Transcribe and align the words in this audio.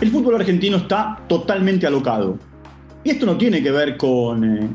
El 0.00 0.10
fútbol 0.10 0.36
argentino 0.36 0.78
está 0.78 1.24
totalmente 1.28 1.86
alocado. 1.86 2.38
Y 3.04 3.10
esto 3.10 3.26
no 3.26 3.36
tiene 3.36 3.62
que 3.62 3.70
ver 3.70 3.98
con 3.98 4.44
eh, 4.44 4.68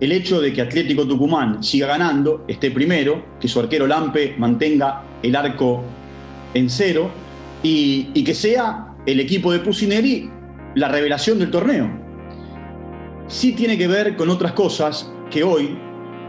el 0.00 0.12
hecho 0.12 0.40
de 0.40 0.52
que 0.52 0.60
Atlético 0.60 1.06
Tucumán 1.06 1.62
siga 1.62 1.86
ganando, 1.86 2.44
esté 2.48 2.72
primero, 2.72 3.24
que 3.40 3.46
su 3.46 3.60
arquero 3.60 3.86
Lampe 3.86 4.34
mantenga 4.38 5.02
el 5.22 5.36
arco 5.36 5.84
en 6.52 6.68
cero 6.68 7.10
y, 7.62 8.24
que 8.24 8.34
sea 8.34 8.94
el 9.06 9.20
equipo 9.20 9.52
de 9.52 9.60
Pusineri 9.60 10.30
la 10.74 10.88
revelación 10.88 11.38
del 11.38 11.50
torneo. 11.50 11.88
Sí 13.28 13.52
tiene 13.52 13.78
que 13.78 13.86
ver 13.86 14.16
con 14.16 14.30
otras 14.30 14.52
cosas 14.52 15.12
que 15.30 15.44
hoy, 15.44 15.78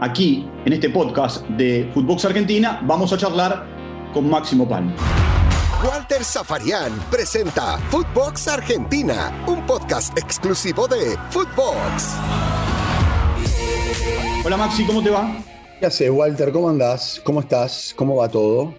aquí, 0.00 0.46
en 0.64 0.72
este 0.72 0.90
podcast 0.90 1.44
de 1.50 1.90
Footbox 1.92 2.24
Argentina, 2.24 2.80
vamos 2.84 3.12
a 3.12 3.18
charlar 3.18 3.66
con 4.12 4.30
Máximo 4.30 4.68
Palma. 4.68 4.94
Walter 5.84 6.24
Zafarian 6.24 6.90
presenta 7.08 7.78
Footbox 7.90 8.48
Argentina, 8.48 9.44
un 9.46 9.64
podcast 9.64 10.18
exclusivo 10.18 10.88
de 10.88 11.16
Footbox. 11.30 12.16
Hola 14.44 14.56
Maxi, 14.56 14.84
¿cómo 14.84 15.04
te 15.04 15.10
va? 15.10 15.40
¿Qué 15.78 15.86
haces, 15.86 16.10
Walter? 16.10 16.50
¿Cómo 16.50 16.68
andás? 16.68 17.20
¿Cómo 17.22 17.38
estás? 17.38 17.94
¿Cómo 17.94 18.16
va 18.16 18.28
todo? 18.28 18.74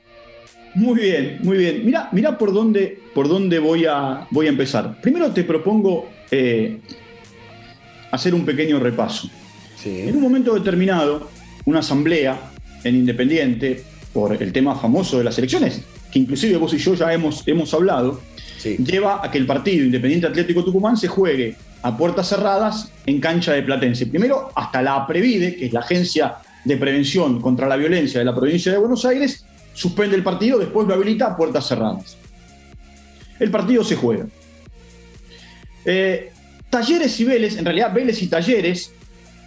Muy 0.76 1.00
bien, 1.00 1.40
muy 1.42 1.58
bien. 1.58 1.86
Mira, 1.86 2.10
mira 2.12 2.38
por 2.38 2.52
dónde, 2.52 3.02
por 3.16 3.30
dónde 3.30 3.60
voy, 3.60 3.86
a, 3.86 4.28
voy 4.30 4.48
a 4.48 4.50
empezar. 4.50 5.00
Primero 5.00 5.32
te 5.32 5.46
propongo 5.46 6.10
eh, 6.30 6.82
hacer 8.12 8.36
un 8.36 8.44
pequeño 8.44 8.78
repaso. 8.78 9.30
Sí. 9.78 10.02
En 10.02 10.18
un 10.18 10.22
momento 10.22 10.54
determinado, 10.54 11.30
una 11.64 11.80
asamblea 11.80 12.52
en 12.84 12.96
Independiente, 12.96 13.86
por 14.12 14.42
el 14.44 14.52
tema 14.52 14.76
famoso 14.76 15.18
de 15.18 15.24
las 15.24 15.38
elecciones, 15.38 15.82
que 16.12 16.20
inclusive 16.20 16.58
vos 16.58 16.74
y 16.74 16.78
yo 16.78 16.94
ya 16.96 17.14
hemos, 17.14 17.48
hemos 17.48 17.74
hablado, 17.74 18.22
Sí. 18.58 18.76
lleva 18.78 19.22
a 19.24 19.32
que 19.32 19.38
el 19.38 19.46
partido 19.46 19.86
Independiente 19.86 20.28
Atlético 20.28 20.66
Tucumán 20.66 20.98
se 20.98 21.08
juegue 21.08 21.56
a 21.82 21.96
puertas 21.96 22.28
cerradas 22.28 22.92
en 23.06 23.22
cancha 23.22 23.54
de 23.54 23.64
Platense. 23.64 24.08
Primero, 24.08 24.52
hasta 24.54 24.82
la 24.82 24.96
APREVIDE, 24.96 25.56
que 25.56 25.68
es 25.68 25.74
la 25.74 25.80
Agencia 25.80 26.36
de 26.66 26.76
Prevención 26.76 27.40
contra 27.40 27.70
la 27.70 27.78
Violencia 27.78 28.20
de 28.20 28.26
la 28.26 28.36
provincia 28.36 28.72
de 28.72 28.78
Buenos 28.78 29.06
Aires, 29.06 29.46
suspende 29.74 30.18
el 30.18 30.24
partido, 30.24 30.60
después 30.60 30.86
lo 30.88 30.94
habilita 30.94 31.28
a 31.28 31.38
puertas 31.38 31.68
cerradas. 31.68 32.18
El 33.40 33.50
partido 33.50 33.82
se 33.86 33.96
juega. 33.96 34.26
Eh, 35.86 36.32
Talleres 36.70 37.18
y 37.20 37.24
Vélez, 37.24 37.58
en 37.58 37.66
realidad 37.66 37.94
Vélez 37.94 38.22
y 38.22 38.28
Talleres, 38.28 38.92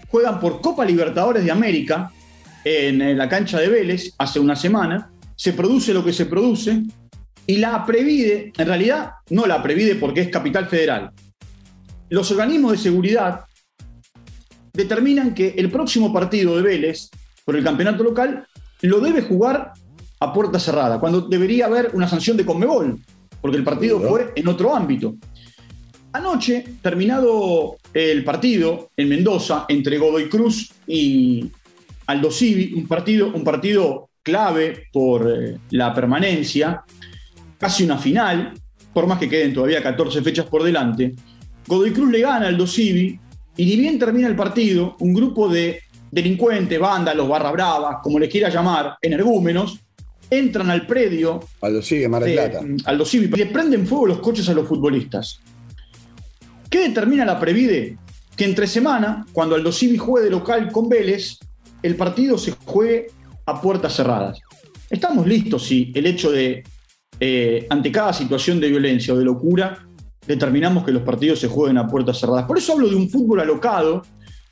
juegan 0.08 0.40
por 0.40 0.60
Copa 0.60 0.84
Libertadores 0.84 1.44
de 1.44 1.50
América 1.50 2.10
en 2.64 3.16
la 3.18 3.28
cancha 3.28 3.60
de 3.60 3.68
Vélez 3.68 4.14
hace 4.18 4.40
una 4.40 4.56
semana. 4.56 5.10
Se 5.36 5.52
produce 5.52 5.94
lo 5.94 6.04
que 6.04 6.12
se 6.12 6.26
produce 6.26 6.82
y 7.46 7.56
la 7.56 7.84
Previde, 7.84 8.52
en 8.56 8.66
realidad 8.66 9.12
no 9.30 9.46
la 9.46 9.62
Previde 9.62 9.96
porque 9.96 10.22
es 10.22 10.28
capital 10.28 10.66
federal. 10.66 11.10
Los 12.08 12.30
organismos 12.30 12.72
de 12.72 12.78
seguridad 12.78 13.44
determinan 14.72 15.34
que 15.34 15.54
el 15.56 15.70
próximo 15.70 16.12
partido 16.12 16.56
de 16.56 16.62
Vélez 16.62 17.10
por 17.44 17.56
el 17.56 17.64
campeonato 17.64 18.02
local 18.02 18.46
lo 18.82 19.00
debe 19.00 19.22
jugar 19.22 19.72
a 20.20 20.32
puerta 20.32 20.58
cerrada, 20.58 21.00
cuando 21.00 21.22
debería 21.22 21.66
haber 21.66 21.90
una 21.94 22.08
sanción 22.08 22.36
de 22.36 22.46
Conmebol, 22.46 23.00
porque 23.40 23.56
el 23.56 23.64
partido 23.64 23.98
Seguro. 23.98 24.10
fue 24.10 24.32
en 24.36 24.48
otro 24.48 24.74
ámbito. 24.74 25.16
Anoche, 26.12 26.64
terminado 26.80 27.76
el 27.92 28.22
partido 28.22 28.90
en 28.96 29.08
Mendoza 29.08 29.64
entre 29.68 29.98
Godoy 29.98 30.28
Cruz 30.28 30.70
y 30.86 31.50
Aldo 32.06 32.30
Civi, 32.30 32.74
un 32.74 32.86
partido, 32.86 33.32
un 33.34 33.42
partido 33.42 34.10
clave 34.22 34.88
por 34.92 35.30
eh, 35.30 35.58
la 35.70 35.92
permanencia, 35.92 36.82
casi 37.58 37.84
una 37.84 37.98
final, 37.98 38.54
por 38.92 39.06
más 39.06 39.18
que 39.18 39.28
queden 39.28 39.52
todavía 39.52 39.82
14 39.82 40.22
fechas 40.22 40.46
por 40.46 40.62
delante. 40.62 41.14
Godoy 41.66 41.92
Cruz 41.92 42.10
le 42.10 42.20
gana 42.20 42.46
al 42.48 42.54
Aldo 42.54 42.66
Civi 42.66 43.18
y 43.56 43.66
ni 43.66 43.76
bien 43.76 43.98
termina 43.98 44.28
el 44.28 44.36
partido, 44.36 44.96
un 45.00 45.14
grupo 45.14 45.48
de 45.48 45.80
delincuentes, 46.10 46.78
vándalos, 46.78 47.28
barra 47.28 47.50
bravas, 47.50 47.96
como 48.02 48.18
les 48.18 48.28
quiera 48.28 48.48
llamar, 48.48 48.96
energúmenos, 49.00 49.78
entran 50.28 50.70
al 50.70 50.86
predio 50.86 51.40
Aldo 51.60 51.82
sigue 51.82 52.08
Mar 52.08 52.22
del 52.22 52.36
de, 52.36 52.36
Plata. 52.36 52.62
mm, 52.62 52.76
Aldo 52.84 53.04
Civi 53.04 53.30
y 53.32 53.36
le 53.36 53.46
prenden 53.46 53.86
fuego 53.86 54.06
los 54.06 54.20
coches 54.20 54.48
a 54.48 54.54
los 54.54 54.66
futbolistas. 54.66 55.40
¿Qué 56.70 56.88
determina 56.88 57.24
la 57.24 57.38
Previde? 57.38 57.98
Que 58.34 58.44
entre 58.44 58.66
semana, 58.66 59.26
cuando 59.32 59.54
Aldo 59.54 59.72
Civi 59.72 59.98
juegue 59.98 60.26
de 60.26 60.30
local 60.30 60.72
con 60.72 60.88
Vélez, 60.88 61.38
el 61.82 61.96
partido 61.96 62.38
se 62.38 62.52
juegue 62.64 63.08
a 63.46 63.60
puertas 63.60 63.94
cerradas. 63.94 64.40
Estamos 64.90 65.26
listos 65.26 65.66
si 65.66 65.90
el 65.94 66.06
hecho 66.06 66.30
de, 66.30 66.62
eh, 67.18 67.66
ante 67.70 67.90
cada 67.90 68.12
situación 68.12 68.60
de 68.60 68.68
violencia 68.68 69.14
o 69.14 69.18
de 69.18 69.24
locura, 69.24 69.86
determinamos 70.26 70.84
que 70.84 70.92
los 70.92 71.02
partidos 71.02 71.40
se 71.40 71.48
jueguen 71.48 71.78
a 71.78 71.86
puertas 71.86 72.18
cerradas. 72.18 72.44
Por 72.44 72.58
eso 72.58 72.74
hablo 72.74 72.88
de 72.88 72.96
un 72.96 73.08
fútbol 73.08 73.40
alocado 73.40 74.02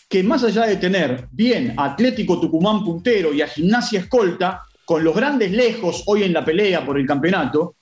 que 0.09 0.23
más 0.25 0.43
allá 0.43 0.67
de 0.67 0.77
tener 0.77 1.29
bien 1.31 1.75
a 1.77 1.85
Atlético 1.85 2.41
Tucumán 2.41 2.85
puntero 2.85 3.33
y 3.33 3.43
a 3.43 3.47
Gimnasia 3.47 4.01
Escolta, 4.01 4.63
con 4.85 5.05
los 5.05 5.15
grandes 5.15 5.53
lejos 5.53 6.03
hoy 6.07 6.25
en 6.25 6.33
la 6.33 6.45
pelea 6.45 6.85
por 6.85 6.99
el 6.99 7.07
campeonato, 7.07 7.77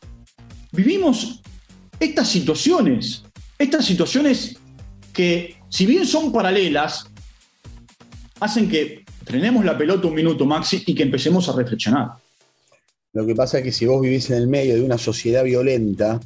vivimos 0.72 1.40
estas 1.98 2.28
situaciones, 2.28 3.24
estas 3.58 3.86
situaciones 3.86 4.58
que 5.14 5.56
si 5.70 5.86
bien 5.86 6.04
son 6.04 6.30
paralelas, 6.30 7.10
hacen 8.40 8.68
que 8.68 9.04
frenemos 9.28 9.62
la 9.62 9.76
pelota 9.76 10.08
un 10.08 10.14
minuto, 10.14 10.46
Maxi, 10.46 10.82
y 10.86 10.94
que 10.94 11.02
empecemos 11.02 11.50
a 11.50 11.52
reflexionar. 11.52 12.12
Lo 13.12 13.26
que 13.26 13.34
pasa 13.34 13.58
es 13.58 13.64
que 13.64 13.72
si 13.72 13.84
vos 13.84 14.00
vivís 14.00 14.30
en 14.30 14.38
el 14.38 14.48
medio 14.48 14.74
de 14.74 14.82
una 14.82 14.96
sociedad 14.96 15.44
violenta 15.44 16.18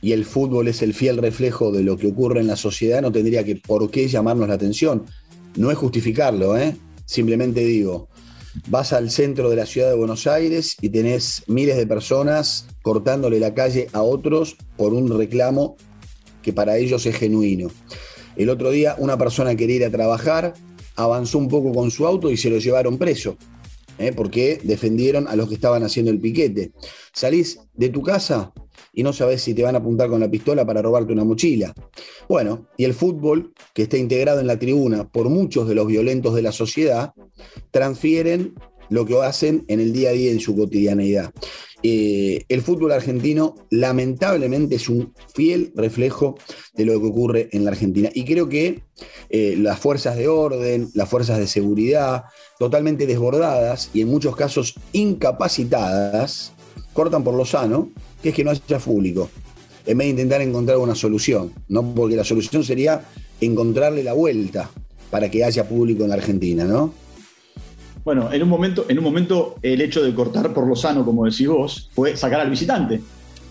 y 0.00 0.10
el 0.10 0.24
fútbol 0.24 0.66
es 0.66 0.82
el 0.82 0.92
fiel 0.92 1.18
reflejo 1.18 1.70
de 1.70 1.84
lo 1.84 1.96
que 1.96 2.08
ocurre 2.08 2.40
en 2.40 2.48
la 2.48 2.56
sociedad, 2.56 3.00
no 3.00 3.12
tendría 3.12 3.44
que 3.44 3.54
por 3.54 3.88
qué 3.92 4.08
llamarnos 4.08 4.48
la 4.48 4.54
atención. 4.54 5.04
No 5.54 5.70
es 5.70 5.78
justificarlo, 5.78 6.58
¿eh? 6.58 6.74
Simplemente 7.06 7.60
digo, 7.60 8.08
vas 8.66 8.92
al 8.92 9.12
centro 9.12 9.48
de 9.48 9.54
la 9.54 9.66
ciudad 9.66 9.90
de 9.90 9.96
Buenos 9.96 10.26
Aires 10.26 10.76
y 10.80 10.88
tenés 10.88 11.44
miles 11.46 11.76
de 11.76 11.86
personas 11.86 12.66
cortándole 12.82 13.38
la 13.38 13.54
calle 13.54 13.86
a 13.92 14.02
otros 14.02 14.56
por 14.76 14.94
un 14.94 15.16
reclamo 15.16 15.76
que 16.42 16.52
para 16.52 16.76
ellos 16.76 17.06
es 17.06 17.14
genuino. 17.14 17.70
El 18.34 18.50
otro 18.50 18.72
día 18.72 18.96
una 18.98 19.16
persona 19.16 19.54
quería 19.54 19.76
ir 19.76 19.84
a 19.84 19.90
trabajar, 19.90 20.54
avanzó 20.96 21.38
un 21.38 21.48
poco 21.48 21.72
con 21.72 21.90
su 21.90 22.06
auto 22.06 22.30
y 22.30 22.36
se 22.36 22.50
lo 22.50 22.58
llevaron 22.58 22.98
preso, 22.98 23.36
¿eh? 23.98 24.12
porque 24.14 24.60
defendieron 24.62 25.28
a 25.28 25.36
los 25.36 25.48
que 25.48 25.54
estaban 25.54 25.82
haciendo 25.82 26.10
el 26.10 26.20
piquete. 26.20 26.72
Salís 27.12 27.60
de 27.74 27.88
tu 27.88 28.02
casa 28.02 28.52
y 28.92 29.02
no 29.02 29.12
sabés 29.12 29.42
si 29.42 29.54
te 29.54 29.62
van 29.62 29.74
a 29.74 29.78
apuntar 29.78 30.08
con 30.08 30.20
la 30.20 30.30
pistola 30.30 30.66
para 30.66 30.82
robarte 30.82 31.12
una 31.12 31.24
mochila. 31.24 31.74
Bueno, 32.28 32.66
y 32.76 32.84
el 32.84 32.94
fútbol, 32.94 33.52
que 33.74 33.82
está 33.82 33.96
integrado 33.96 34.40
en 34.40 34.46
la 34.46 34.58
tribuna 34.58 35.08
por 35.08 35.28
muchos 35.28 35.68
de 35.68 35.74
los 35.74 35.86
violentos 35.86 36.34
de 36.34 36.42
la 36.42 36.52
sociedad, 36.52 37.12
transfieren 37.70 38.54
lo 38.90 39.06
que 39.06 39.16
hacen 39.22 39.64
en 39.68 39.80
el 39.80 39.92
día 39.92 40.10
a 40.10 40.12
día 40.12 40.30
en 40.30 40.40
su 40.40 40.54
cotidianeidad. 40.54 41.32
Eh, 41.82 42.44
el 42.48 42.62
fútbol 42.62 42.92
argentino 42.92 43.56
lamentablemente 43.70 44.76
es 44.76 44.88
un 44.88 45.12
fiel 45.34 45.72
reflejo 45.74 46.36
de 46.74 46.84
lo 46.84 47.00
que 47.00 47.06
ocurre 47.06 47.48
en 47.52 47.64
la 47.64 47.72
Argentina. 47.72 48.08
Y 48.14 48.24
creo 48.24 48.48
que 48.48 48.82
eh, 49.30 49.56
las 49.58 49.80
fuerzas 49.80 50.16
de 50.16 50.28
orden, 50.28 50.90
las 50.94 51.08
fuerzas 51.08 51.38
de 51.38 51.46
seguridad, 51.46 52.24
totalmente 52.58 53.06
desbordadas 53.06 53.90
y 53.92 54.02
en 54.02 54.08
muchos 54.08 54.36
casos 54.36 54.74
incapacitadas, 54.92 56.52
cortan 56.92 57.24
por 57.24 57.34
lo 57.34 57.44
sano, 57.44 57.90
que 58.22 58.28
es 58.28 58.34
que 58.34 58.44
no 58.44 58.50
haya 58.50 58.78
público, 58.78 59.28
en 59.86 59.98
vez 59.98 60.06
de 60.06 60.10
intentar 60.10 60.40
encontrar 60.42 60.78
una 60.78 60.94
solución, 60.94 61.52
¿no? 61.68 61.94
Porque 61.94 62.16
la 62.16 62.24
solución 62.24 62.62
sería 62.62 63.04
encontrarle 63.40 64.04
la 64.04 64.12
vuelta 64.12 64.70
para 65.10 65.30
que 65.30 65.44
haya 65.44 65.68
público 65.68 66.04
en 66.04 66.10
la 66.10 66.16
Argentina, 66.16 66.64
¿no? 66.64 66.94
Bueno, 68.04 68.32
en 68.32 68.42
un 68.42 68.48
momento, 68.48 68.86
en 68.88 68.98
un 68.98 69.04
momento 69.04 69.56
el 69.62 69.80
hecho 69.80 70.02
de 70.02 70.12
cortar 70.14 70.52
por 70.52 70.66
lo 70.66 70.74
sano, 70.74 71.04
como 71.04 71.24
decís 71.24 71.46
vos, 71.46 71.88
fue 71.92 72.16
sacar 72.16 72.40
al 72.40 72.50
visitante. 72.50 73.00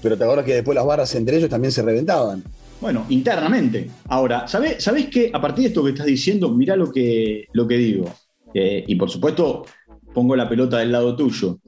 Pero 0.01 0.17
te 0.17 0.23
acuerdas 0.23 0.45
que 0.45 0.55
después 0.55 0.75
las 0.75 0.85
barras 0.85 1.13
entre 1.15 1.37
ellos 1.37 1.49
también 1.49 1.71
se 1.71 1.81
reventaban. 1.81 2.43
Bueno, 2.81 3.05
internamente. 3.09 3.89
Ahora, 4.09 4.47
¿sabés, 4.47 4.83
¿sabés 4.83 5.07
qué? 5.07 5.29
A 5.33 5.39
partir 5.39 5.63
de 5.63 5.67
esto 5.69 5.83
que 5.83 5.91
estás 5.91 6.07
diciendo, 6.07 6.49
mirá 6.49 6.75
lo 6.75 6.91
que, 6.91 7.45
lo 7.53 7.67
que 7.67 7.77
digo. 7.77 8.11
Eh, 8.53 8.83
y 8.87 8.95
por 8.95 9.09
supuesto, 9.09 9.65
pongo 10.13 10.35
la 10.35 10.49
pelota 10.49 10.79
del 10.79 10.91
lado 10.91 11.15
tuyo. 11.15 11.59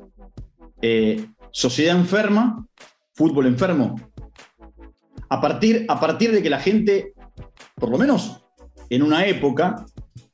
Eh, 0.81 1.25
sociedad 1.51 1.95
enferma, 1.95 2.67
fútbol 3.13 3.45
enfermo. 3.45 3.95
A 5.29 5.39
partir, 5.39 5.85
a 5.87 5.99
partir 5.99 6.31
de 6.31 6.41
que 6.43 6.49
la 6.49 6.59
gente, 6.59 7.13
por 7.75 7.89
lo 7.89 7.97
menos 7.97 8.41
en 8.89 9.03
una 9.03 9.25
época, 9.25 9.85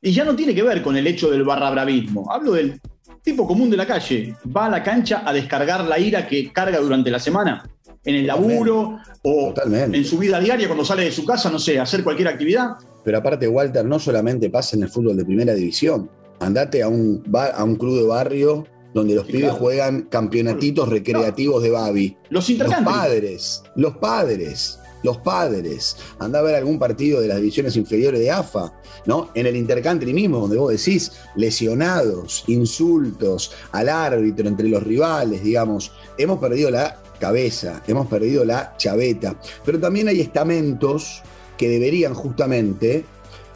y 0.02 0.12
ya 0.12 0.24
no 0.24 0.34
tiene 0.36 0.54
que 0.54 0.62
ver 0.62 0.82
con 0.82 0.96
el 0.96 1.06
hecho 1.06 1.30
del 1.30 1.44
barra 1.44 1.70
bravismo, 1.70 2.30
hablo 2.32 2.52
del 2.52 2.80
tipo 3.22 3.46
común 3.46 3.68
de 3.70 3.76
la 3.76 3.86
calle, 3.86 4.34
va 4.56 4.66
a 4.66 4.70
la 4.70 4.82
cancha 4.82 5.22
a 5.26 5.32
descargar 5.32 5.84
la 5.84 5.98
ira 5.98 6.26
que 6.26 6.52
carga 6.52 6.78
durante 6.78 7.10
la 7.10 7.18
semana, 7.18 7.68
en 8.04 8.14
el 8.14 8.26
laburo 8.26 8.98
o 9.22 9.48
Totalmente. 9.52 9.98
en 9.98 10.04
su 10.06 10.16
vida 10.16 10.40
diaria 10.40 10.66
cuando 10.66 10.84
sale 10.84 11.04
de 11.04 11.12
su 11.12 11.24
casa, 11.26 11.50
no 11.50 11.58
sé, 11.58 11.78
hacer 11.78 12.02
cualquier 12.02 12.28
actividad. 12.28 12.76
Pero 13.04 13.18
aparte, 13.18 13.46
Walter, 13.46 13.84
no 13.84 13.98
solamente 13.98 14.48
pasa 14.48 14.76
en 14.76 14.84
el 14.84 14.88
fútbol 14.88 15.16
de 15.18 15.24
primera 15.24 15.52
división. 15.54 16.10
Andate 16.40 16.82
a 16.82 16.88
un, 16.88 17.22
a 17.34 17.62
un 17.64 17.76
club 17.76 17.98
de 18.00 18.06
barrio 18.06 18.66
donde 18.94 19.14
los 19.14 19.26
Sí, 19.26 19.32
pibes 19.32 19.48
claro. 19.50 19.58
juegan 19.60 20.02
campeonatitos 20.02 20.88
recreativos 20.88 21.62
de 21.62 21.70
Babi. 21.70 22.16
Los 22.30 22.30
Los 22.30 22.50
intercambios. 22.50 22.94
padres, 22.96 23.62
los 23.76 23.96
padres. 23.98 24.78
Los 25.02 25.18
padres, 25.18 25.96
anda 26.18 26.38
a 26.38 26.42
ver 26.42 26.54
algún 26.54 26.78
partido 26.78 27.20
de 27.20 27.28
las 27.28 27.38
divisiones 27.38 27.76
inferiores 27.76 28.20
de 28.20 28.30
AFA, 28.30 28.72
¿no? 29.06 29.30
En 29.34 29.46
el 29.46 29.56
intercountry 29.56 30.12
mismo, 30.12 30.40
donde 30.40 30.58
vos 30.58 30.70
decís 30.70 31.12
lesionados, 31.36 32.44
insultos 32.46 33.52
al 33.72 33.88
árbitro 33.88 34.48
entre 34.48 34.68
los 34.68 34.82
rivales, 34.82 35.42
digamos, 35.42 35.92
hemos 36.18 36.38
perdido 36.38 36.70
la 36.70 37.00
cabeza, 37.18 37.82
hemos 37.86 38.06
perdido 38.06 38.44
la 38.44 38.74
chaveta, 38.76 39.36
pero 39.64 39.78
también 39.78 40.08
hay 40.08 40.20
estamentos 40.20 41.22
que 41.56 41.68
deberían 41.68 42.14
justamente 42.14 43.04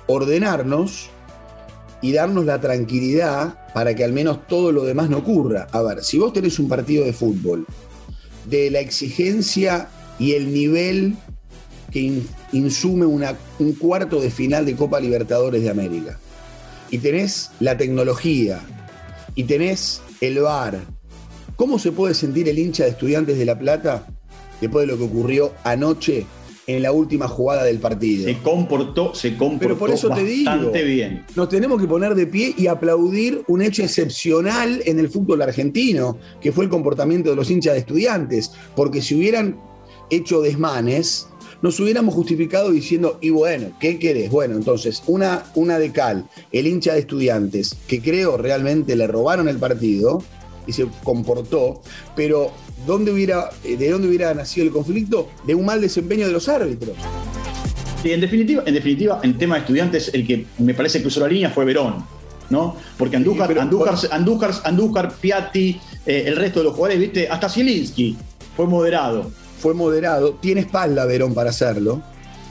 ordenarnos 0.07 1.09
y 2.03 2.13
darnos 2.13 2.45
la 2.45 2.61
tranquilidad 2.61 3.73
para 3.73 3.95
que 3.95 4.05
al 4.05 4.13
menos 4.13 4.47
todo 4.47 4.73
lo 4.73 4.85
demás 4.85 5.09
no 5.09 5.19
ocurra. 5.19 5.67
A 5.73 5.81
ver, 5.81 6.05
si 6.05 6.19
vos 6.19 6.35
tenés 6.35 6.59
un 6.59 6.69
partido 6.69 7.03
de 7.03 7.15
fútbol 7.15 7.67
de 8.45 8.71
la 8.71 8.81
exigencia 8.81 9.89
y 10.19 10.33
el 10.33 10.53
nivel 10.53 11.17
que 11.95 12.23
insume 12.51 13.07
una, 13.07 13.37
un 13.61 13.73
cuarto 13.75 14.21
de 14.21 14.29
final 14.29 14.67
de 14.67 14.75
Copa 14.75 14.99
Libertadores 14.99 15.63
de 15.63 15.71
América, 15.71 16.19
y 16.91 16.99
tenés 16.99 17.53
la 17.61 17.79
tecnología, 17.79 18.61
y 19.37 19.45
tenés 19.45 20.03
el 20.21 20.41
VAR, 20.41 20.81
¿cómo 21.55 21.79
se 21.79 21.93
puede 21.93 22.15
sentir 22.15 22.49
el 22.49 22.59
hincha 22.59 22.83
de 22.83 22.91
Estudiantes 22.91 23.39
de 23.39 23.45
La 23.45 23.57
Plata 23.57 24.09
después 24.61 24.89
de 24.89 24.93
lo 24.93 24.99
que 24.99 25.05
ocurrió 25.05 25.53
anoche 25.63 26.27
en 26.67 26.83
la 26.83 26.91
última 26.91 27.29
jugada 27.29 27.63
del 27.63 27.79
partido. 27.79 28.25
Se 28.25 28.39
comportó, 28.39 29.15
se 29.15 29.37
comportó 29.37 29.61
Pero 29.61 29.79
por 29.79 29.91
eso 29.91 30.09
te 30.09 30.25
digo, 30.25 30.51
bastante 30.51 30.83
bien. 30.83 31.25
Nos 31.37 31.49
tenemos 31.49 31.81
que 31.81 31.87
poner 31.87 32.15
de 32.15 32.27
pie 32.27 32.55
y 32.57 32.67
aplaudir 32.67 33.45
un 33.47 33.63
hecho 33.63 33.83
excepcional 33.83 34.83
en 34.85 34.99
el 34.99 35.11
fútbol 35.11 35.43
argentino, 35.43 36.19
que 36.41 36.51
fue 36.51 36.65
el 36.65 36.71
comportamiento 36.71 37.31
de 37.31 37.37
los 37.37 37.51
hinchas 37.51 37.75
de 37.75 37.81
estudiantes, 37.81 38.53
porque 38.75 39.03
si 39.03 39.15
hubieran 39.15 39.61
hecho 40.11 40.41
desmanes, 40.41 41.29
nos 41.63 41.79
hubiéramos 41.81 42.15
justificado 42.15 42.71
diciendo, 42.71 43.19
y 43.21 43.31
bueno, 43.31 43.69
¿qué 43.81 43.99
querés? 43.99 44.31
Bueno, 44.31 44.57
entonces, 44.57 45.03
una, 45.07 45.45
una 45.55 45.79
de 45.79 45.93
cal, 45.93 46.27
el 46.53 46.67
hincha 46.67 46.95
de 46.95 47.01
estudiantes, 47.01 47.77
que 47.87 48.01
creo 48.01 48.37
realmente 48.37 48.97
le 48.97 49.07
robaron 49.07 49.49
el 49.49 49.59
partido 49.59 50.23
y 50.67 50.73
se 50.73 50.87
comportó, 51.03 51.83
pero 52.17 52.51
¿dónde 52.87 53.13
hubiera, 53.13 53.51
eh, 53.65 53.77
¿de 53.77 53.91
dónde 53.91 54.09
hubiera 54.09 54.33
nacido 54.35 54.67
el 54.67 54.73
conflicto? 54.73 55.29
De 55.47 55.55
un 55.55 55.65
mal 55.65 55.81
desempeño 55.81 56.27
de 56.27 56.33
los 56.33 56.49
árbitros. 56.49 56.97
Y 58.03 58.13
en 58.13 58.21
definitiva, 58.21 58.63
en 58.67 58.75
definitiva, 58.75 59.21
en 59.23 59.39
tema 59.39 59.55
de 59.55 59.61
estudiantes, 59.63 60.11
el 60.13 60.27
que 60.27 60.47
me 60.59 60.75
parece 60.75 61.01
que 61.01 61.09
usó 61.09 61.21
la 61.21 61.29
línea 61.29 61.51
fue 61.51 61.65
Verón, 61.65 62.05
¿no? 62.51 62.77
Porque 62.99 63.17
Andújar, 63.17 63.59
Andújar, 63.59 63.95
Andújar, 64.11 64.53
Andújar, 64.65 65.15
Piatti, 65.15 65.81
eh, 66.05 66.25
el 66.27 66.37
resto 66.37 66.61
de 66.61 66.65
los 66.65 66.75
jugadores, 66.75 67.01
viste, 67.01 67.29
hasta 67.29 67.49
Zielinski 67.49 68.17
fue 68.57 68.67
moderado. 68.67 69.31
Fue 69.59 69.75
moderado, 69.75 70.35
tiene 70.35 70.63
espalda 70.63 71.05
Verón 71.05 71.35
para 71.35 71.51
hacerlo. 71.51 72.03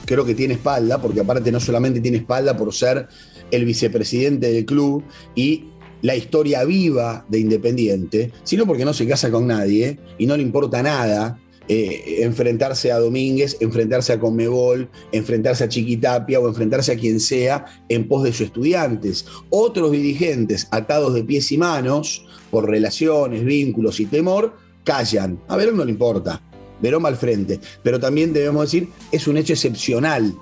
Creo 0.05 0.25
que 0.25 0.35
tiene 0.35 0.55
espalda, 0.55 1.01
porque 1.01 1.21
aparte 1.21 1.51
no 1.51 1.59
solamente 1.59 2.01
tiene 2.01 2.17
espalda 2.17 2.57
por 2.57 2.73
ser 2.73 3.07
el 3.51 3.65
vicepresidente 3.65 4.51
del 4.51 4.65
club 4.65 5.03
y 5.35 5.65
la 6.01 6.15
historia 6.15 6.65
viva 6.65 7.25
de 7.29 7.39
Independiente, 7.39 8.31
sino 8.43 8.65
porque 8.65 8.83
no 8.83 8.93
se 8.93 9.07
casa 9.07 9.31
con 9.31 9.47
nadie 9.47 9.99
y 10.17 10.25
no 10.25 10.35
le 10.35 10.43
importa 10.43 10.83
nada 10.83 11.39
eh, 11.69 12.19
enfrentarse 12.23 12.91
a 12.91 12.99
Domínguez, 12.99 13.55
enfrentarse 13.61 14.11
a 14.11 14.19
Conmebol, 14.19 14.89
enfrentarse 15.13 15.63
a 15.63 15.69
Chiquitapia 15.69 16.41
o 16.41 16.47
enfrentarse 16.49 16.91
a 16.91 16.97
quien 16.97 17.21
sea 17.21 17.65
en 17.87 18.09
pos 18.09 18.23
de 18.23 18.33
sus 18.33 18.47
estudiantes. 18.47 19.25
Otros 19.49 19.91
dirigentes 19.91 20.67
atados 20.71 21.13
de 21.13 21.23
pies 21.23 21.49
y 21.53 21.57
manos 21.57 22.25
por 22.51 22.69
relaciones, 22.69 23.45
vínculos 23.45 24.01
y 24.01 24.07
temor, 24.07 24.57
callan. 24.83 25.39
A 25.47 25.55
Verón 25.55 25.77
no 25.77 25.85
le 25.85 25.91
importa. 25.91 26.41
Verón 26.83 27.07
al 27.07 27.17
frente. 27.17 27.59
Pero 27.81 27.99
también 27.99 28.31
debemos 28.31 28.65
decir, 28.65 28.89
es 29.11 29.27
un 29.27 29.37
hecho 29.37 29.53
excepcional 29.53 30.35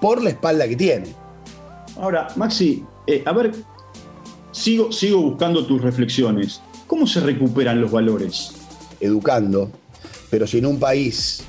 por 0.00 0.22
la 0.22 0.30
espalda 0.30 0.66
que 0.66 0.76
tiene. 0.76 1.08
Ahora, 1.96 2.28
Maxi, 2.36 2.82
eh, 3.06 3.22
a 3.26 3.32
ver, 3.32 3.52
sigo, 4.52 4.90
sigo 4.92 5.20
buscando 5.20 5.66
tus 5.66 5.82
reflexiones. 5.82 6.62
¿Cómo 6.86 7.06
se 7.06 7.20
recuperan 7.20 7.82
los 7.82 7.90
valores? 7.90 8.54
educando, 9.00 9.70
pero 10.30 10.46
si 10.46 10.58
en 10.58 10.66
un 10.66 10.78
país 10.78 11.40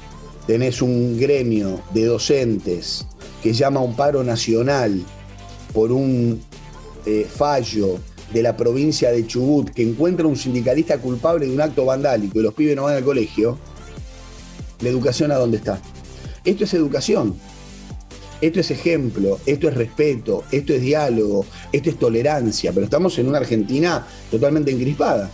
tenés 0.47 0.81
un 0.81 1.19
gremio 1.19 1.81
de 1.93 2.05
docentes 2.05 3.05
que 3.41 3.53
llama 3.53 3.79
a 3.79 3.83
un 3.83 3.95
paro 3.95 4.23
nacional 4.23 5.01
por 5.73 5.91
un 5.91 6.41
eh, 7.05 7.27
fallo 7.29 7.99
de 8.33 8.43
la 8.43 8.55
provincia 8.55 9.11
de 9.11 9.25
Chubut 9.25 9.69
que 9.69 9.83
encuentra 9.83 10.27
un 10.27 10.35
sindicalista 10.35 10.97
culpable 10.99 11.47
de 11.47 11.53
un 11.53 11.61
acto 11.61 11.85
vandálico 11.85 12.39
y 12.39 12.43
los 12.43 12.53
pibes 12.53 12.75
no 12.75 12.83
van 12.83 12.95
al 12.95 13.03
colegio, 13.03 13.57
la 14.81 14.89
educación 14.89 15.31
a 15.31 15.35
dónde 15.35 15.57
está. 15.57 15.79
Esto 16.43 16.63
es 16.63 16.73
educación. 16.73 17.35
Esto 18.41 18.61
es 18.61 18.71
ejemplo, 18.71 19.37
esto 19.45 19.67
es 19.67 19.73
respeto, 19.73 20.45
esto 20.49 20.73
es 20.73 20.81
diálogo, 20.81 21.45
esto 21.73 21.89
es 21.89 21.99
tolerancia, 21.99 22.71
pero 22.71 22.85
estamos 22.85 23.19
en 23.19 23.27
una 23.27 23.39
Argentina 23.39 24.07
totalmente 24.31 24.71
encrispada, 24.71 25.29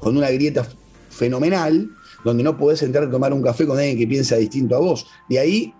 con 0.00 0.16
una 0.16 0.28
grieta 0.30 0.66
fenomenal, 1.08 1.88
donde 2.24 2.42
no 2.42 2.58
podés 2.58 2.82
entrar 2.82 3.04
a 3.04 3.10
tomar 3.10 3.32
un 3.32 3.42
café 3.42 3.64
con 3.64 3.78
alguien 3.78 3.96
que 3.96 4.08
piensa 4.08 4.34
distinto 4.36 4.74
a 4.74 4.80
vos. 4.80 5.06
De 5.28 5.38
ahí 5.38 5.72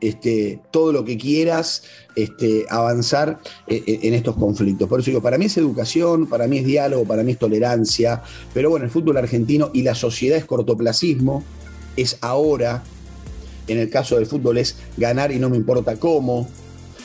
este, 0.00 0.60
todo 0.70 0.92
lo 0.92 1.04
que 1.04 1.16
quieras 1.16 1.82
este, 2.14 2.66
avanzar 2.68 3.40
eh, 3.66 3.82
eh, 3.86 4.00
en 4.02 4.14
estos 4.14 4.36
conflictos. 4.36 4.88
Por 4.88 5.00
eso 5.00 5.10
digo, 5.10 5.22
para 5.22 5.38
mí 5.38 5.46
es 5.46 5.56
educación, 5.56 6.26
para 6.26 6.46
mí 6.46 6.58
es 6.58 6.64
diálogo, 6.64 7.04
para 7.04 7.22
mí 7.22 7.32
es 7.32 7.38
tolerancia, 7.38 8.22
pero 8.54 8.70
bueno, 8.70 8.84
el 8.84 8.90
fútbol 8.90 9.16
argentino 9.16 9.70
y 9.72 9.82
la 9.82 9.94
sociedad 9.94 10.38
es 10.38 10.44
cortoplacismo, 10.44 11.42
es 12.00 12.18
ahora, 12.20 12.82
en 13.66 13.78
el 13.78 13.90
caso 13.90 14.16
del 14.16 14.26
fútbol 14.26 14.58
es 14.58 14.76
ganar 14.96 15.32
y 15.32 15.38
no 15.38 15.50
me 15.50 15.56
importa 15.56 15.96
cómo, 15.96 16.48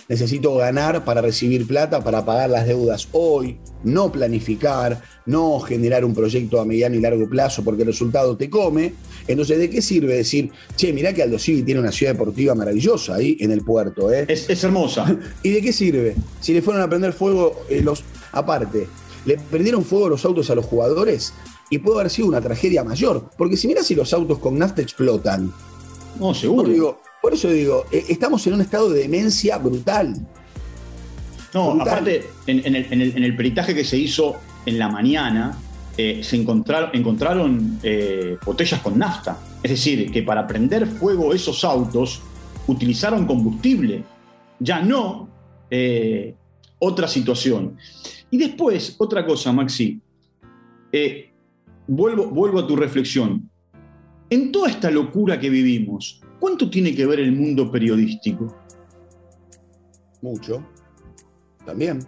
necesito 0.08 0.56
ganar 0.56 1.06
para 1.06 1.22
recibir 1.22 1.66
plata, 1.66 2.04
para 2.04 2.26
pagar 2.26 2.50
las 2.50 2.68
deudas 2.68 3.08
hoy, 3.12 3.58
no 3.84 4.12
planificar, 4.12 5.02
no 5.26 5.60
generar 5.60 6.06
un 6.06 6.14
proyecto 6.14 6.60
a 6.60 6.66
mediano 6.66 6.96
y 6.96 7.00
largo 7.00 7.28
plazo 7.30 7.64
porque 7.64 7.82
el 7.82 7.88
resultado 7.88 8.38
te 8.38 8.50
come. 8.50 8.94
Entonces, 9.28 9.58
¿de 9.58 9.70
qué 9.70 9.82
sirve 9.82 10.16
decir, 10.16 10.52
che, 10.76 10.92
mirá 10.92 11.14
que 11.14 11.24
Aldo 11.24 11.40
Civi 11.40 11.64
tiene 11.64 11.80
una 11.80 11.92
ciudad 11.92 12.14
deportiva 12.14 12.54
maravillosa 12.54 13.16
ahí 13.16 13.38
en 13.40 13.52
el 13.52 13.64
puerto? 13.64 14.12
¿eh? 14.12 14.26
Es, 14.28 14.50
es 14.50 14.64
hermosa. 14.64 15.18
¿Y 15.44 15.52
de 15.52 15.62
qué 15.62 15.72
sirve? 15.74 16.16
Si 16.42 16.54
le 16.54 16.62
fueron 16.62 16.82
a 16.82 16.90
prender 16.90 17.14
fuego 17.14 17.62
eh, 17.70 17.82
los. 17.82 18.04
Aparte, 18.34 18.88
le 19.26 19.38
prendieron 19.38 19.86
fuego 19.86 20.10
los 20.10 20.26
autos 20.26 20.50
a 20.50 20.56
los 20.56 20.66
jugadores 20.66 21.34
y 21.74 21.78
puede 21.80 22.00
haber 22.02 22.12
sido 22.12 22.28
una 22.28 22.40
tragedia 22.42 22.84
mayor. 22.84 23.30
Porque 23.38 23.58
si 23.58 23.68
mirás 23.68 23.88
si 23.88 23.96
los 23.96 24.14
autos 24.14 24.38
con 24.40 24.58
nafta 24.60 24.82
explotan, 24.82 25.48
No, 26.20 26.28
por, 26.28 26.36
seguro. 26.36 26.70
digo, 26.70 27.02
por 27.22 27.34
eso 27.34 27.50
digo, 27.50 27.86
eh, 27.92 28.06
estamos 28.10 28.46
en 28.48 28.54
un 28.54 28.62
estado 28.62 28.90
de 28.90 29.02
demencia 29.02 29.58
brutal. 29.58 30.14
No, 31.54 31.76
Brutal. 31.76 31.88
aparte, 31.88 32.26
en, 32.48 32.60
en 32.66 32.76
el, 32.76 32.86
en 32.92 33.02
el- 33.02 33.18
en 33.18 33.24
el 33.24 33.36
peritaje 33.36 33.74
que 33.76 33.84
se 33.86 33.98
hizo 33.98 34.36
en 34.66 34.78
la 34.80 34.90
mañana, 34.90 35.58
eh, 35.98 36.22
se 36.24 36.36
encontraron, 36.36 36.90
encontraron 36.94 37.80
eh, 37.84 38.38
botellas 38.46 38.82
con 38.82 38.98
nafta. 38.98 39.38
Es 39.62 39.72
decir, 39.72 40.12
que 40.12 40.24
para 40.24 40.46
prender 40.48 40.88
fuego 40.88 41.34
esos 41.34 41.64
autos 41.64 42.22
utilizaron 42.68 43.26
combustible, 43.26 44.04
ya 44.60 44.82
no 44.82 45.30
otra 46.80 47.08
situación. 47.08 47.78
Y 48.30 48.38
después, 48.38 48.96
otra 49.00 49.26
cosa, 49.26 49.52
Maxi, 49.52 50.00
Eh, 50.96 51.33
vuelvo, 51.88 52.60
a 52.60 52.68
tu 52.68 52.76
reflexión. 52.76 53.50
En 54.30 54.52
toda 54.52 54.70
esta 54.70 54.90
locura 54.90 55.40
que 55.40 55.50
vivimos, 55.50 56.22
¿cuánto 56.40 56.70
tiene 56.70 56.96
que 56.96 57.06
ver 57.06 57.20
el 57.20 57.32
mundo 57.32 57.72
periodístico? 57.72 58.56
Mucho. 60.22 60.66
También. 61.66 62.00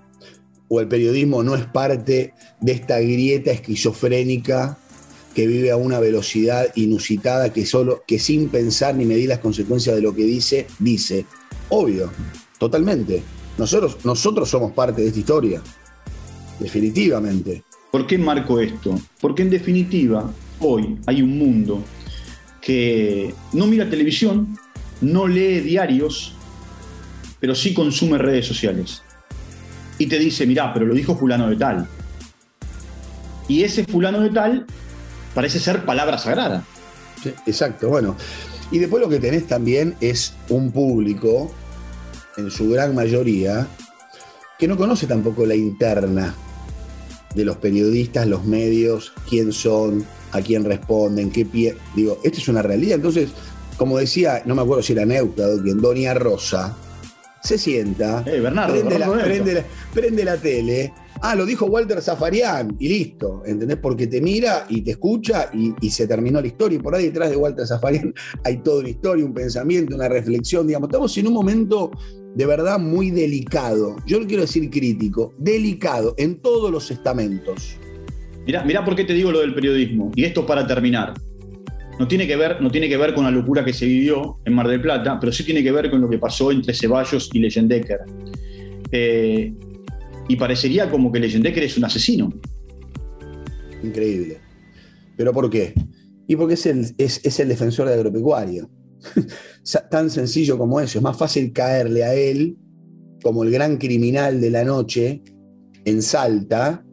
O 0.67 0.79
el 0.79 0.87
periodismo 0.87 1.43
no 1.43 1.55
es 1.55 1.65
parte 1.65 2.33
de 2.61 2.71
esta 2.71 2.99
grieta 2.99 3.51
esquizofrénica 3.51 4.77
que 5.35 5.47
vive 5.47 5.69
a 5.69 5.75
una 5.75 5.99
velocidad 5.99 6.67
inusitada 6.75 7.51
que 7.51 7.65
solo, 7.65 8.03
que 8.07 8.17
sin 8.17 8.49
pensar 8.49 8.95
ni 8.95 9.05
medir 9.05 9.29
las 9.29 9.39
consecuencias 9.39 9.95
de 9.95 10.01
lo 10.01 10.15
que 10.15 10.23
dice, 10.23 10.65
dice. 10.79 11.25
Obvio, 11.69 12.09
totalmente. 12.57 13.21
Nosotros, 13.57 13.97
nosotros 14.03 14.49
somos 14.49 14.71
parte 14.71 15.01
de 15.01 15.09
esta 15.09 15.19
historia. 15.19 15.61
Definitivamente. 16.59 17.63
¿Por 17.95 18.07
qué 18.07 18.17
marco 18.17 18.59
esto? 18.59 18.99
Porque 19.21 19.43
en 19.43 19.49
definitiva, 19.49 20.29
hoy 20.59 20.99
hay 21.05 21.21
un 21.21 21.37
mundo 21.37 21.81
que 22.59 23.33
no 23.53 23.67
mira 23.67 23.89
televisión, 23.89 24.59
no 24.99 25.25
lee 25.25 25.61
diarios, 25.61 26.35
pero 27.39 27.55
sí 27.55 27.73
consume 27.73 28.17
redes 28.17 28.47
sociales. 28.47 29.01
Y 29.97 30.07
te 30.07 30.19
dice, 30.19 30.45
mirá, 30.45 30.73
pero 30.73 30.85
lo 30.85 30.93
dijo 30.93 31.15
fulano 31.15 31.49
de 31.49 31.55
tal. 31.55 31.87
Y 33.47 33.63
ese 33.63 33.85
fulano 33.85 34.19
de 34.19 34.29
tal 34.31 34.65
parece 35.33 35.57
ser 35.61 35.85
palabra 35.85 36.17
sagrada. 36.17 36.65
Exacto, 37.47 37.87
bueno. 37.87 38.17
Y 38.71 38.79
después 38.79 39.01
lo 39.01 39.07
que 39.07 39.21
tenés 39.21 39.47
también 39.47 39.95
es 40.01 40.33
un 40.49 40.69
público, 40.69 41.49
en 42.35 42.51
su 42.51 42.71
gran 42.71 42.93
mayoría, 42.93 43.65
que 44.59 44.67
no 44.67 44.75
conoce 44.75 45.07
tampoco 45.07 45.45
la 45.45 45.55
interna 45.55 46.35
de 47.35 47.45
los 47.45 47.57
periodistas, 47.57 48.27
los 48.27 48.45
medios, 48.45 49.13
quién 49.29 49.51
son, 49.51 50.05
a 50.31 50.41
quién 50.41 50.63
responden, 50.63 51.29
qué 51.31 51.45
pie. 51.45 51.75
Digo, 51.95 52.19
esta 52.23 52.37
es 52.39 52.47
una 52.47 52.61
realidad. 52.61 52.95
Entonces, 52.95 53.29
como 53.77 53.97
decía, 53.97 54.41
no 54.45 54.55
me 54.55 54.61
acuerdo 54.61 54.81
si 54.83 54.93
era 54.93 55.05
Neuta 55.05 55.47
o 55.47 55.61
quien, 55.61 55.79
Doña 55.81 56.13
Rosa, 56.13 56.75
se 57.43 57.57
sienta, 57.57 58.23
Eh, 58.25 58.39
Bernardo, 58.39 58.73
prende, 58.73 58.89
Bernardo 58.89 59.15
la, 59.15 59.21
Neuta. 59.21 59.33
prende 59.43 59.53
la- 59.53 59.65
prende 59.93 60.25
la 60.25 60.37
tele. 60.37 60.93
Ah, 61.21 61.33
lo 61.33 61.45
dijo 61.45 61.65
Walter 61.67 62.01
Zafarian 62.01 62.75
y 62.77 62.89
listo, 62.89 63.41
¿entendés? 63.45 63.77
Porque 63.77 64.05
te 64.07 64.19
mira 64.19 64.65
y 64.67 64.81
te 64.81 64.91
escucha 64.91 65.49
y, 65.53 65.73
y 65.79 65.89
se 65.89 66.07
terminó 66.07 66.41
la 66.41 66.47
historia. 66.47 66.77
Y 66.77 66.81
por 66.81 66.93
ahí 66.93 67.05
detrás 67.05 67.29
de 67.29 67.37
Walter 67.37 67.65
Zafarian 67.65 68.13
hay 68.43 68.57
toda 68.57 68.79
una 68.81 68.89
historia, 68.89 69.23
un 69.25 69.33
pensamiento, 69.33 69.95
una 69.95 70.09
reflexión. 70.09 70.67
Digamos, 70.67 70.89
estamos 70.89 71.17
en 71.17 71.27
un 71.27 71.33
momento 71.33 71.91
de 72.35 72.45
verdad 72.45 72.77
muy 72.79 73.11
delicado. 73.11 73.95
Yo 74.05 74.19
no 74.19 74.27
quiero 74.27 74.43
decir 74.43 74.69
crítico, 74.69 75.33
delicado 75.37 76.13
en 76.17 76.35
todos 76.41 76.69
los 76.69 76.91
estamentos. 76.91 77.77
Mirá, 78.45 78.63
mirá 78.63 78.85
por 78.85 78.95
qué 78.95 79.05
te 79.05 79.13
digo 79.13 79.31
lo 79.31 79.39
del 79.39 79.55
periodismo. 79.55 80.11
Y 80.15 80.25
esto 80.25 80.45
para 80.45 80.67
terminar. 80.67 81.13
No 81.97 82.07
tiene, 82.09 82.27
que 82.27 82.35
ver, 82.35 82.61
no 82.61 82.69
tiene 82.69 82.89
que 82.89 82.97
ver 82.97 83.13
con 83.13 83.23
la 83.23 83.31
locura 83.31 83.63
que 83.63 83.71
se 83.71 83.85
vivió 83.85 84.37
en 84.43 84.53
Mar 84.53 84.67
del 84.67 84.81
Plata, 84.81 85.17
pero 85.17 85.31
sí 85.31 85.45
tiene 85.45 85.63
que 85.63 85.71
ver 85.71 85.89
con 85.89 86.01
lo 86.01 86.09
que 86.09 86.19
pasó 86.19 86.51
entre 86.51 86.73
Ceballos 86.73 87.29
y 87.31 87.39
Leyendecker. 87.39 87.99
Eh, 88.91 89.53
y 90.27 90.35
parecería 90.35 90.89
como 90.89 91.09
que 91.09 91.21
Leyendecker 91.21 91.63
es 91.63 91.77
un 91.77 91.85
asesino. 91.85 92.33
Increíble. 93.81 94.39
¿Pero 95.15 95.31
por 95.31 95.49
qué? 95.49 95.73
Y 96.27 96.35
porque 96.35 96.55
es 96.55 96.65
el, 96.65 96.93
es, 96.97 97.25
es 97.25 97.39
el 97.39 97.47
defensor 97.47 97.87
de 97.87 97.93
agropecuario. 97.93 98.69
Tan 99.89 100.09
sencillo 100.09 100.57
como 100.57 100.79
eso. 100.79 100.99
Es 100.99 101.03
más 101.03 101.17
fácil 101.17 101.51
caerle 101.53 102.03
a 102.03 102.13
él 102.13 102.57
como 103.23 103.43
el 103.43 103.51
gran 103.51 103.77
criminal 103.77 104.39
de 104.39 104.49
la 104.49 104.63
noche 104.63 105.23
en 105.85 106.01
Salta 106.01 106.85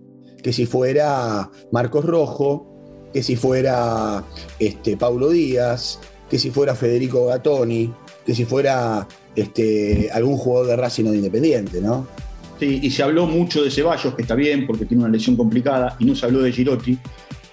que 0.43 0.53
si 0.53 0.67
fuera 0.67 1.49
Marcos 1.71 2.05
Rojo, 2.05 3.11
que 3.13 3.23
si 3.23 3.37
fuera 3.37 4.25
este, 4.59 4.97
Paulo 4.97 5.31
Díaz, 5.31 6.01
que 6.29 6.39
si 6.39 6.51
fuera 6.51 6.75
Federico 6.75 7.27
Gattoni, 7.27 7.93
que 8.27 8.35
si 8.35 8.45
fuera 8.45 9.07
este, 9.37 10.11
algún 10.13 10.37
jugador 10.37 10.69
de 10.69 10.77
Racing 10.77 11.05
o 11.07 11.11
de 11.13 11.19
Independiente, 11.19 11.81
¿no? 11.81 12.07
Sí, 12.59 12.81
y 12.83 12.91
se 12.91 13.03
habló 13.03 13.27
mucho 13.27 13.63
de 13.63 13.71
Ceballos, 13.71 14.15
que 14.15 14.23
está 14.23 14.35
bien 14.35 14.67
porque 14.67 14.85
tiene 14.85 15.05
una 15.05 15.13
lesión 15.13 15.37
complicada, 15.37 15.97
y 15.99 16.05
no 16.05 16.15
se 16.15 16.27
habló 16.27 16.41
de 16.41 16.53
Girotti, 16.53 16.99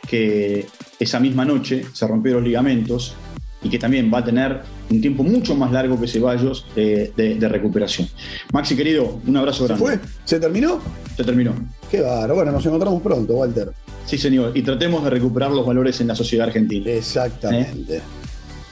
que 0.07 0.65
esa 0.99 1.19
misma 1.19 1.45
noche 1.45 1.85
se 1.93 2.07
rompió 2.07 2.35
los 2.35 2.43
ligamentos 2.43 3.15
y 3.61 3.69
que 3.69 3.77
también 3.79 4.09
va 4.13 4.19
a 4.19 4.23
tener 4.23 4.61
un 4.89 5.01
tiempo 5.01 5.23
mucho 5.23 5.55
más 5.55 5.71
largo 5.71 5.99
que 5.99 6.07
Ceballos 6.07 6.65
de, 6.75 7.11
de- 7.15 7.35
de 7.35 7.49
recuperación. 7.49 8.07
Maxi, 8.53 8.75
querido, 8.75 9.19
un 9.27 9.37
abrazo 9.37 9.59
¿Se 9.67 9.73
grande. 9.73 9.85
fue? 9.85 9.99
¿Se 10.25 10.39
terminó? 10.39 10.79
Se 11.17 11.23
terminó. 11.23 11.53
Qué 11.91 12.01
bárbaro. 12.01 12.35
Bueno, 12.35 12.51
nos 12.53 12.65
encontramos 12.65 13.01
pronto, 13.01 13.33
Walter. 13.33 13.71
Sí, 14.05 14.17
señor. 14.17 14.51
Y 14.55 14.61
tratemos 14.63 15.03
de 15.03 15.09
recuperar 15.09 15.51
los 15.51 15.65
valores 15.65 15.99
en 16.01 16.07
la 16.07 16.15
sociedad 16.15 16.47
argentina. 16.47 16.89
Exactamente. 16.89 18.01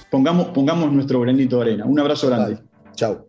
Pongamos, 0.10 0.48
pongamos 0.48 0.92
nuestro 0.92 1.20
granito 1.20 1.58
de 1.58 1.62
arena. 1.64 1.86
Un 1.86 2.00
abrazo 2.00 2.28
grande. 2.28 2.54
Vale. 2.56 2.68
Chau. 2.96 3.28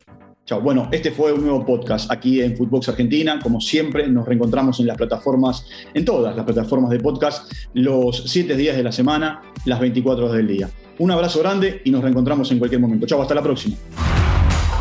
Chao. 0.49 0.63
Bueno, 0.63 0.89
este 0.91 1.11
fue 1.11 1.31
un 1.31 1.43
nuevo 1.43 1.67
podcast 1.67 2.11
aquí 2.11 2.41
en 2.41 2.57
Footbox 2.57 2.89
Argentina. 2.89 3.39
Como 3.39 3.61
siempre, 3.61 4.09
nos 4.09 4.27
reencontramos 4.27 4.81
en 4.81 4.87
las 4.87 4.97
plataformas, 4.97 5.67
en 5.93 6.07
todas 6.07 6.35
las 6.35 6.47
plataformas 6.47 6.89
de 6.89 7.01
podcast, 7.01 7.53
los 7.75 8.23
siete 8.25 8.57
días 8.57 8.75
de 8.75 8.83
la 8.83 8.91
semana, 8.91 9.43
las 9.67 9.79
24 9.79 10.25
horas 10.25 10.39
del 10.39 10.49
día. 10.49 10.71
Un 11.01 11.11
abrazo 11.11 11.41
grande 11.41 11.83
y 11.85 11.91
nos 11.91 12.01
reencontramos 12.03 12.51
en 12.51 12.61
cualquier 12.61 12.81
momento. 12.81 13.07
Chao, 13.07 13.21
hasta 13.21 13.35
la 13.35 13.43
próxima. 13.43 13.77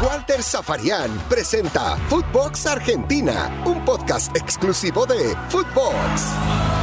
Walter 0.02 0.42
Zafarian 0.42 1.12
presenta 1.28 1.98
Footbox 2.08 2.66
Argentina, 2.66 3.52
un 3.66 3.84
podcast 3.84 4.34
exclusivo 4.38 5.06
de 5.06 5.36
Footbox. 5.50 6.77